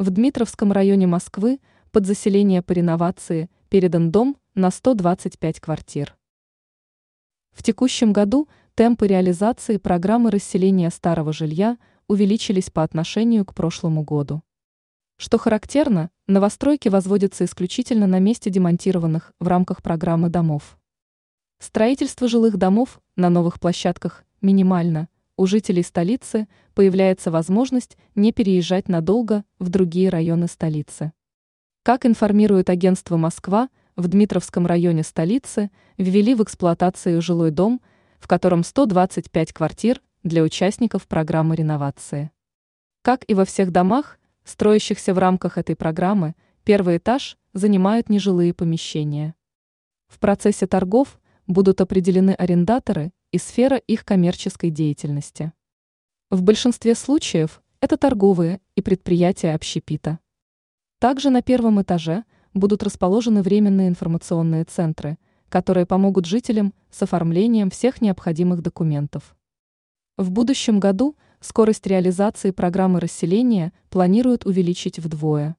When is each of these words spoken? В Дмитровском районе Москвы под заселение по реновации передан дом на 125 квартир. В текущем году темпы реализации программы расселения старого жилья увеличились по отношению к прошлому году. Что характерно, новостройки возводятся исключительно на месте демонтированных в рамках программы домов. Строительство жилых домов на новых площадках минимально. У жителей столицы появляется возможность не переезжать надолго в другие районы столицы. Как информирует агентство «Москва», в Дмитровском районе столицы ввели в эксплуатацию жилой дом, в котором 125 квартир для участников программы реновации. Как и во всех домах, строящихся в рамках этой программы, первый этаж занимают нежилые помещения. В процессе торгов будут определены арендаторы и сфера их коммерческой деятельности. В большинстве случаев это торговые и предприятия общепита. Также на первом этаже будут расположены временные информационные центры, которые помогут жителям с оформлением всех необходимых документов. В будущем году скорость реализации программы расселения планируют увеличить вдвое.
В 0.00 0.08
Дмитровском 0.08 0.72
районе 0.72 1.06
Москвы 1.06 1.60
под 1.92 2.06
заселение 2.06 2.62
по 2.62 2.72
реновации 2.72 3.50
передан 3.68 4.10
дом 4.10 4.38
на 4.54 4.70
125 4.70 5.60
квартир. 5.60 6.16
В 7.52 7.62
текущем 7.62 8.14
году 8.14 8.48
темпы 8.74 9.06
реализации 9.06 9.76
программы 9.76 10.30
расселения 10.30 10.88
старого 10.88 11.34
жилья 11.34 11.76
увеличились 12.08 12.70
по 12.70 12.82
отношению 12.82 13.44
к 13.44 13.54
прошлому 13.54 14.02
году. 14.02 14.42
Что 15.18 15.36
характерно, 15.36 16.08
новостройки 16.26 16.88
возводятся 16.88 17.44
исключительно 17.44 18.06
на 18.06 18.20
месте 18.20 18.48
демонтированных 18.48 19.34
в 19.38 19.48
рамках 19.48 19.82
программы 19.82 20.30
домов. 20.30 20.78
Строительство 21.58 22.26
жилых 22.26 22.56
домов 22.56 23.02
на 23.16 23.28
новых 23.28 23.60
площадках 23.60 24.24
минимально. 24.40 25.10
У 25.40 25.46
жителей 25.46 25.82
столицы 25.82 26.48
появляется 26.74 27.30
возможность 27.30 27.96
не 28.14 28.30
переезжать 28.30 28.90
надолго 28.90 29.42
в 29.58 29.70
другие 29.70 30.10
районы 30.10 30.48
столицы. 30.48 31.14
Как 31.82 32.04
информирует 32.04 32.68
агентство 32.68 33.16
«Москва», 33.16 33.70
в 33.96 34.06
Дмитровском 34.06 34.66
районе 34.66 35.02
столицы 35.02 35.70
ввели 35.96 36.34
в 36.34 36.42
эксплуатацию 36.42 37.22
жилой 37.22 37.52
дом, 37.52 37.80
в 38.18 38.28
котором 38.28 38.62
125 38.62 39.54
квартир 39.54 40.02
для 40.22 40.42
участников 40.42 41.08
программы 41.08 41.56
реновации. 41.56 42.32
Как 43.00 43.24
и 43.26 43.32
во 43.32 43.46
всех 43.46 43.70
домах, 43.70 44.18
строящихся 44.44 45.14
в 45.14 45.18
рамках 45.18 45.56
этой 45.56 45.74
программы, 45.74 46.34
первый 46.64 46.98
этаж 46.98 47.38
занимают 47.54 48.10
нежилые 48.10 48.52
помещения. 48.52 49.34
В 50.06 50.18
процессе 50.18 50.66
торгов 50.66 51.18
будут 51.46 51.80
определены 51.80 52.32
арендаторы 52.32 53.10
и 53.32 53.38
сфера 53.38 53.76
их 53.76 54.04
коммерческой 54.04 54.70
деятельности. 54.70 55.52
В 56.30 56.42
большинстве 56.42 56.94
случаев 56.94 57.62
это 57.80 57.96
торговые 57.96 58.60
и 58.74 58.82
предприятия 58.82 59.54
общепита. 59.54 60.18
Также 60.98 61.30
на 61.30 61.42
первом 61.42 61.80
этаже 61.80 62.24
будут 62.54 62.82
расположены 62.82 63.42
временные 63.42 63.88
информационные 63.88 64.64
центры, 64.64 65.18
которые 65.48 65.86
помогут 65.86 66.26
жителям 66.26 66.74
с 66.90 67.02
оформлением 67.02 67.70
всех 67.70 68.00
необходимых 68.00 68.62
документов. 68.62 69.36
В 70.16 70.30
будущем 70.30 70.80
году 70.80 71.16
скорость 71.40 71.86
реализации 71.86 72.50
программы 72.50 73.00
расселения 73.00 73.72
планируют 73.88 74.44
увеличить 74.44 74.98
вдвое. 74.98 75.56